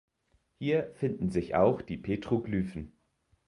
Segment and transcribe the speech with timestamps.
[0.57, 2.91] Hier finden sich auch Petroglyphen.